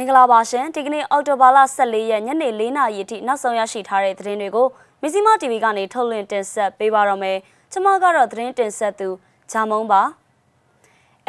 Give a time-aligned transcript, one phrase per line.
[0.00, 4.66] မင်္ဂလာပါရှင်ဒီကနေ့အောက်တိုဘာလ14ရက်ညနေ4နာရီအထိနောက်ဆုံးရရှိထားတဲ့သတင်းတွေကို
[5.02, 7.38] မီစီမ TV ကနေထုတ်လွှင့်တင်ဆက်ပေးပါတော့မယ်
[7.72, 9.08] ကျွန်မကတော့သတင်းတင်ဆက်သူ
[9.50, 10.02] ဂျာမုံပါ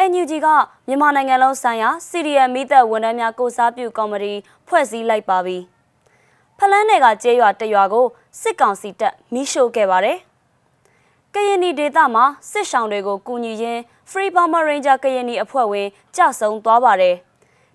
[0.10, 0.48] NUG က
[0.88, 4.34] မြန်မာနိုင်ငံလုံးဆိုင်ရာ CDM မိသက်ဝန်ထမ်းများကိုစားပြုကော်မတီ
[4.68, 5.58] ဖွဲ့စည်းလိုက်ပါပြီ
[6.58, 8.06] ဖလန်းနယ်ကကျေးရွာတရွာကို
[8.42, 10.18] စစ်ကောင်စီတပ်မိရှို့ခဲ့ပါတယ်
[11.34, 17.18] ကရင်နီဒေသမှာစစ်ဆောင်တွေကိုကူညီရင်း Free Burma Ranger ကရင်နီအဖွဲ့ဝင်ကြဆုံသွားပါတယ်။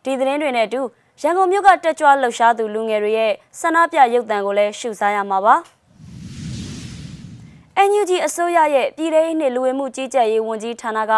[0.05, 0.81] ဒီသတင်းတွေနဲ့အတူ
[1.21, 5.57] ရန်ကုန်မြို့ကတက်ကြွလှုပ်ရှားသူလူငယ်တွေရဲ့ဆန္ဒပြရုပ်သံကိုလည်းရှုစားရမှာပါ။
[7.89, 11.13] NUG အစိုးရရဲ့ပြည်ထောင်နှင့်လူဝင်မှုကြီးကြပ်ရေးဝန်ကြီးဌာနက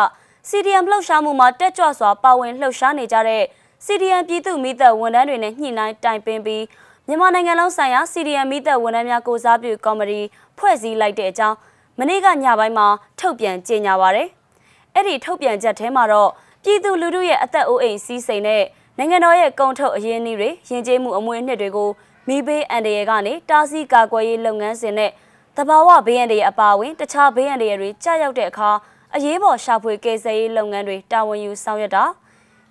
[0.48, 3.42] CDM လှုပ်ရှားမှုမှာတက်ကြွစွာပါဝင်လှုပ်ရှားနေကြတဲ့
[3.86, 6.64] CDM ပြည်သူမိသက်ဝန်ထမ်းတွေနဲ့ညှိနှိုင်းတိုင်ပင်ပြီး
[7.06, 10.20] မြန်မာနိုင်ငံလုံးဆိုင်ရာ CDM မိသက်ဝန်ထမ်းများကိုစားပြုကော်မတီ
[10.58, 11.56] ဖွဲ့စည်းလိုက်တဲ့အကြောင်း
[11.98, 12.86] မနေ့ကညပိုင်းမှာ
[13.20, 14.28] ထုတ်ပြန်ကြေညာပါရယ်။
[14.94, 16.30] အဲ့ဒီထုတ်ပြန်ချက်ထဲမှာတော့
[16.68, 18.62] ပြည်သူလူထုရဲ့အသက်အိုးအိမ်စီးစိမ်နဲ့
[18.98, 21.90] နိုင်ငံတော်ရဲ့ကုန်ထုတ်အရင်းအနှီးတွေယဉ်ကျေးမှုအမွေအနှစ်တွေကို
[22.28, 25.10] မိဘေးအန္တရာယ်ကနေတားဆီးကာကွယ်ရေးလုပ်ငန်းစဉ်နဲ့
[25.56, 28.70] တဘာဝဘေးအန္တရာယ်အပါအဝင်တခြားဘေးအန္တရာယ်တွေကြာရောက်တဲ့အခါ
[29.14, 32.04] အရေးပေါ်ရှာဖွေကယ်ဆယ်ရေးလုပ်ငန်းတွေတာဝန်ယူဆောင်ရွက်တာ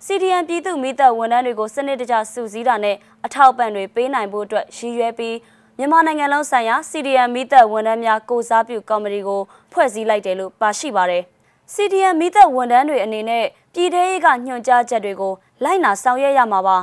[0.06, 5.36] CDN ပြည်သူမိသက်ဝန်ထမ်းတွေကိုစနစ်တကျစုစည်းတာနဲ့အထောက်ပံ့တွေပေးနိုင်ဖို့အတွက်ရည်ရွယ်ပြီး
[5.78, 9.40] မြန်မာနိုင်ငံလုံးဆိုင်ရာ CDN မိသက်ဝန်ထမ်းများကိုစားပြုကော်မတီကို
[9.72, 11.24] ဖွဲ့စည်းလိုက်တယ်လို့ပါရှိပါတယ်။
[11.74, 15.32] CDM မိသက်ဝန်ထမ်းတွေအနေနဲ့ပြည်ထရေးကညွှန်ကြားချက်တွေကို
[15.64, 16.78] လိုက်နာဆောင်ရွက်ရမှာပါ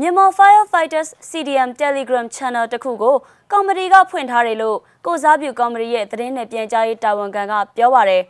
[0.00, 3.16] မြန်မာ Firefighters CDM Telegram Channel တခုကို
[3.52, 8.22] ကော်မတီကဖွင့်ထားတယ်လို့ကိုစားပြုကော်မတီရဲ့သတင်းနဲ့ပြန်ကြားရေးတာဝန်ခံကပြောပါတယ်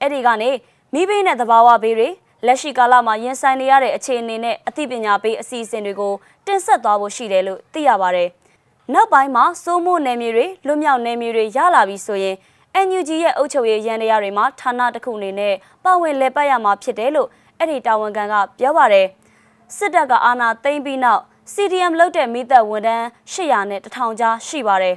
[0.00, 0.50] အဲ့ဒီကနေ
[0.92, 2.08] မိဘနဲ့သဘာဝဘေးတွေ
[2.46, 6.14] လက်ရှိကာလမှာရင်ဆိုင်နေရတဲ့အခြေအနေနဲ့အသိပညာပေးအစီအစဉ်တွေကို
[6.46, 8.28] တင်ဆက်သွားဖို့ရှိတယ်လို့သိရပါတယ်
[8.94, 12.36] နောက်ပိုင်းမှာစိုးမိုးနယ်မြေတွေလွတ်မြောက်နယ်မြေတွေရလာပြီဆိုရင်
[12.84, 19.06] NUG ရဲ့အုပ်ချုပ်ရေးရန်တရားတွေမှာဌာနတစ်ခုအနေနဲ့ပါဝင်လည်ပတ်ရမှာဖြစ်တယ်လို့အဲ့ဒီတာဝန်ခံကပြောပါတယ်
[19.76, 21.22] စစ်တပ်ကအာဏာသိမ်းပြီးနောက်
[21.54, 24.96] CDM လုတ်တဲ့မိသက်ဝန်ထမ်း800နဲ့1000ကြားရှိပါတယ်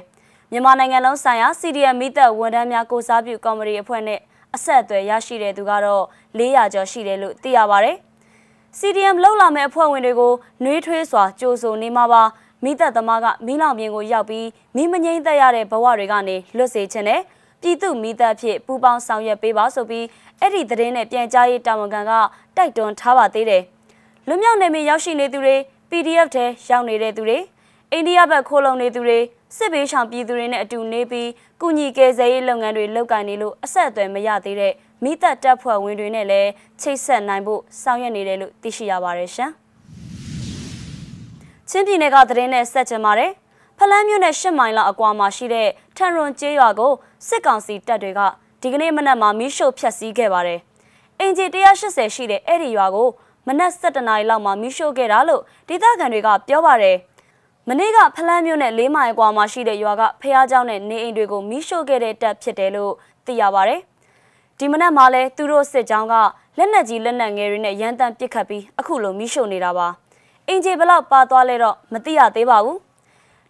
[0.52, 4.20] မြန်မာနိုင်ငံလုံးဆိုင်ရာ CDM မိသက်ဝန်ထမ်းများကိုစားပြုကော်မတီအဖွဲ့နဲ့
[4.54, 6.04] အဆက်အသွယ်ရရှိတဲ့သူကတော့
[6.38, 7.96] 400ကျော်ရှိတယ်လို့သိရပါတယ်
[8.78, 10.32] CDM လောက်လာမဲ့အဖွဲ့ဝင်တွေကို
[10.64, 12.22] နှွေးထွေးစွာကြိုးဆိုနေမှာပါ
[12.64, 17.20] မိသက်သမားကမိလောင်ပြင်ကိုရောက်ပြီးမိမငိမ့်သက်ရတဲ့ဘဝတွေကနေလွတ်စေခြင်းနဲ့
[17.60, 20.06] ပြည်သူမိသက်ဖြစ်ပူပေါင်းဆောင်ရွက်ပေးပါဆိုပြီး
[20.40, 22.12] အဲ့ဒီသတင်းနဲ့ပြန်ကြားရေးတာဝန်ခံက
[22.56, 23.62] တိုက်တွန်းထားပါသေးတယ်။
[24.28, 25.56] လွမြောက်နယ်မြေရောက်ရှိနေသူတွေ
[25.90, 27.38] PDF ထဲရောက်နေတဲ့သူတွေ
[27.92, 29.18] အိန္ဒိယဘက်ခိုးလုံနေသူတွေ
[29.56, 31.28] စစ်ဘေးရှောင်ပြည်သူတွေနဲ့အတူနေပြီး
[31.60, 34.72] ကုညီကယ်ဆယ်ရေးလုပ်ငန်းတွေလုပ်ကိုင်နေလို့အဆက်အသွယ်မရသေးတဲ့
[35.04, 36.50] မိသက်တပ်ဖွဲ့ဝင်တွေနဲ့လည်း
[36.80, 39.50] ချိတ်ဆက်နိုင်ဖို့ဆောင်ရွက်နေတယ်လို့သိရှိရပါတယ်ရှင်။
[41.70, 43.30] ချင်းပြည်နယ်ကသတင်းနဲ့ဆက်ချင်ပါတယ်။
[43.79, 46.93] ဖလန်းမြို့နယ်၈မိုင်လောက်အကွာမှာရှိတဲ့ထန်ရွန်ကျေးရွာကို
[47.27, 48.21] စစ်ကောင်စီတပ်တွေက
[48.61, 50.59] ဒီကနေ့မနက်မှာမီးရှို့ဖျက်ဆီးခဲ့ပါတယ်။
[51.19, 53.07] အင်ဂျီ180ရှိတဲ့အဲ့ဒီရွာကို
[53.47, 56.97] မနက်7:00နာရီလောက်မှာမီးရှို့ခဲ့တာလို့ဒေသခံတွေကပြောပါတယ်။
[57.67, 62.93] မနေ့ကဖလန်းမြို့နယ်၄မိုင်ကွာမှာရှိတဲ့ရွာကဖះเจ้าနဲ့နေအိမ်တွေကိုမီးရှို့ခဲ့တဲ့တပ်ဖြစ်တယ်လို့
[63.25, 63.81] သိရပါတယ်။
[64.59, 66.13] ဒီမနက်မှာလဲသူတို့စစ်ကြောင်းက
[66.57, 69.87] လက်နက်ကြီးလက်နက်ငယ်တွေနဲ့ရန်တမ်းပစ်ခတ်ပြီးအခုလိုမီးရှို့နေတာပါ။
[70.47, 72.77] အင်ဂျီဘလောက်ပါသွားလဲတော့မသိရသေးပါဘူး။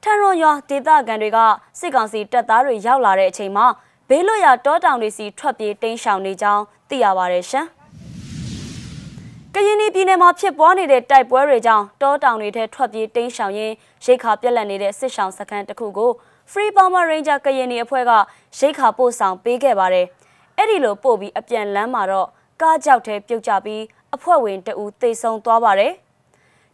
[0.03, 1.39] ထန်ရွန်ရွာဒေသခံတွေက
[1.79, 3.67] စစ်ကောင်စီတပ်သားတွေရောက်လာတဲ့အချိန်မှာ
[4.09, 7.67] ဘေးလွတ်ရာတောတောင်တွေစီထွက်ပြေးတိမ်းရှောင်နေကြောင်းသိရပါတယ်ရှင်။
[9.55, 13.75] ကရင်ပြည်နယ်မှာဖြစ်ပွားနေတဲ့တိုက်ပွဲတွေကြောင့်တောတောင်တွေထဲထွက်ပြေးတိမ်းရှောင်ရင်း
[14.05, 16.11] ရိတ်ခါပြက်လက်နေတဲ့စစ်ရှောင်စခန်းတစ်ခုကို
[16.51, 18.13] Free Burma Ranger ကရင်ပြည်အဖွဲ့က
[18.59, 20.07] ရိတ်ခါပို့ဆောင်ပေးခဲ့ပါတယ်။
[20.57, 22.29] အဲ့ဒီလိုပို့ပြီးအပြန်လမ်းမှာတော့
[22.61, 23.83] ကားကြောက်ထဲပြုတ်ကျပြီး
[24.15, 25.93] အဖွဲ့ဝင်တအူသေဆုံးသွားပါတယ်။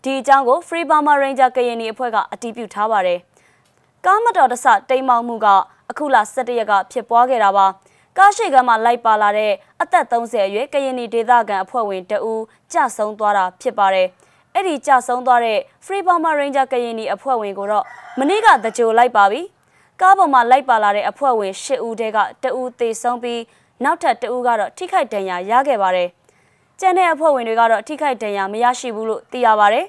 [0.03, 3.19] ဒီအကြောင်းကို Free Burma Ranger ကရင်နီအဖွဲ့ကအတည်ပြုထားပါတယ်။
[4.05, 5.47] ကားမတော်တဆတိမ်မောင်းမှုက
[5.91, 7.67] အခုလ17ရက်ကဖြစ်ပွားခဲ့တာပါ။
[8.19, 9.53] ကားရှိကမ်းမှာလိုက်ပါလာတဲ့
[9.83, 12.43] အသက်30အရွယ်ကရင်နီဒေသခံအဖွဲ့ဝင်တဦး
[12.73, 14.07] ကြဆုံးသွားတာဖြစ်ပါတယ်။
[14.55, 17.85] အဲ့ဒီကြဆုံးသွားတဲ့ Free Burma Ranger ကရင်နီအဖွဲ့ဝင်ကိုတော့
[18.19, 19.43] မနေ့ကတကြိုလိုက်ပါပြီ။
[20.01, 23.43] ကားပေါ်မှာလိုက်ပါလာတဲ့အဖွဲ့ဝင်10ဦးတဲကတဦးသေဆုံးပြီး
[23.85, 26.09] နောက်ထပ်တဦးကတော့ထိခိုက်ဒဏ်ရာရခဲ့ပါတယ်။
[26.81, 29.87] ကျန်တဲ့အဖွဲ့ဝင်တွေကတော့ထိခိုက်ဒဏ်ရာမရရှိဘူးလို့သိရပါတယ်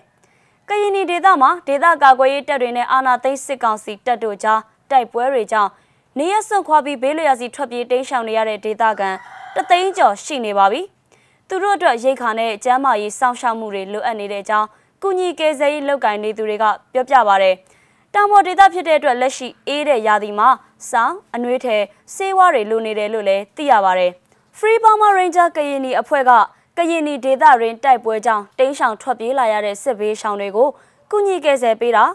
[0.70, 4.60] ကရင်နီဒေသမှာဒေသကာကွယ်ရေးတပ်တွေနဲ့အာဏာသိမ်းစစ်ကောင်စီတပ်တို့ကြား
[4.92, 5.72] တိုက်ပွဲတွေကြောင့်
[6.18, 9.10] နေရစွန့်ခွာပြီးဘေးလွရာစီထွက်ပြေးတိမ်းရှောင်နေရတဲ့ဒေသခံ
[9.56, 10.82] တသိန်းကျော်ရှိနေပါပြီ။
[11.48, 14.68] သူတို့အတွက်ရိတ်ခါနဲ့ကျန်းမာရေးစောင့်ရှောက်မှုတွေလိုအပ်နေတဲ့အကြောင်း
[15.04, 17.52] ကုညီကယ်ဆယ်ရေးလုပ်ကိုင်နေသူတွေကပြောပြပါဗျ။
[18.14, 20.50] တောင်ပေါ်ဒေသဖြစ်တဲ့အတွက်လက်ရှိအေးတဲ့ရာသီမှာ
[20.90, 21.78] စောင်းအနှွေးထဲ
[22.16, 24.08] ဆေးဝါးတွေလိုနေတယ်လို့လည်းသိရပါဗျ။
[24.58, 26.32] Free Burma Ranger ကရင်နီအဖွဲ့က
[26.80, 30.70] ကရင်နီဒေသရင်းတိုက်ပွဲကြောင့်တိမ်းရှောင်ထွက်ပြေးလာရတဲ့စစ်ဘေးရှောင်တွေကို
[31.12, 32.06] ကုညီကယ်ဆယ်ပေးတာ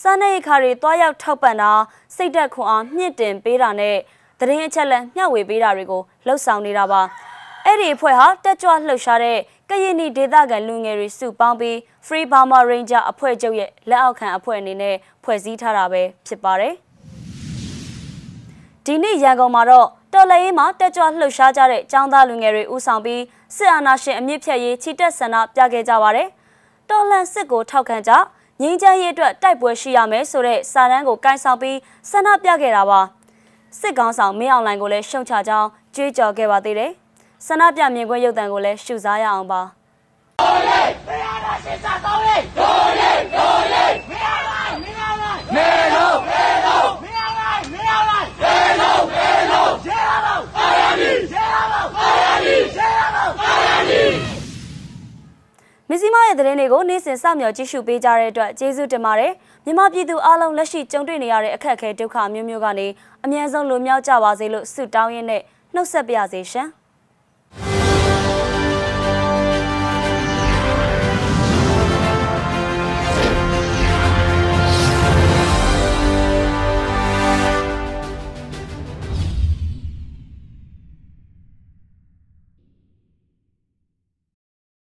[0.00, 1.70] စားနပ်ရိက္ခာတွေတွားရောက်ထောက်ပံ့တာ
[2.16, 3.96] စိတ်သက်ခွန်အားမြင့်တင်ပေးတာနဲ့
[4.38, 7.00] သတင်းအချက်လက်မျှဝေပေးတာတွေကိုလှုပ်ဆောင်နေတာပါ
[7.64, 9.38] အဲ့ဒီအဖွဲ့ဟာတက်ကြွလှုပ်ရှားတဲ့
[9.70, 11.76] ကရင်နီဒေသခံလူငယ်တွေစုပေါင်းပြီး
[12.06, 16.74] Free Burma Ranger အဖွဲ့ချုပ်ရဲ့လက်အောက်ခံအဖွဲ့အနေနဲ့ဖွဲ့စည်းထားတာပဲဖြစ်ပါတယ်။
[18.84, 23.22] ဒီနေ့ရန်ကုန်မှာတော့တော်လှန်ရေးမှာတက်ကြွလှုပ်ရှားကြတဲ့ចောင်းသားလူငယ်တွေဦးဆောင်ပြီး
[23.56, 26.28] စစ်အာဏာရှင်အမြင့်ဖြတ်ရေးချီတက်ဆန္ဒပြခဲ့ကြပါတယ်။
[26.90, 28.12] တော်လှန်စစ်ကိုထောက်ခံကြ
[28.62, 31.78] ငင်းချမ်းရေးအတွက်တိုက်ပွဲရှိရမယ်ဆိုတဲ့စာတမ်းကိုကိုင်ဆောင်ပြီး
[32.10, 33.00] ဆန္ဒပြခဲ့တာပါ။
[33.78, 36.90] စစ်ကောင်ဆောင်မင်းအောင်လှိုင်ကိုလည်းရှုံချကြောင်းကြွေးကြော်ခဲ့ပါသေးတယ်။
[37.46, 39.62] ဆန္ဒပြမြင်ကွင်းရုပ်သံကိုလည်းရှုစားရအောင်ပါ။
[41.06, 54.02] မင်းအားလားစစ်စားကောင်းလေးဒိုလေးဒိုလေးမင်းအားလားမင်းအားလားနေလို့နေလို့မင်းအားလားမင်းအားလားနေလို့နေလို့ရေရလို့အာရမီရေရလို့အာရမီရေရလို့အာရမီ
[55.90, 59.32] မစ္စည်းမရဲ့သတင်းတွေကိုနေ့စဉ်စောင့်မျှော်ကြည့်ရှုပေးကြတဲ့အတွက်ကျေးဇူးတင်ပါတယ်
[59.64, 62.86] မြန်မာပြည်သူအားလုံးလက်ရှိကြုံတွေ့နေရတဲ့အခက်အခဲဒုက္ခမျိုးမျိုးကနေ
[63.24, 65.42] အမြန်ဆုံးလွန်မြောက်ကြပါစေလို့ဆုတောင်းရင်းနဲ့
[65.74, 66.68] နှုတ်ဆက်ပါရစေရှင်။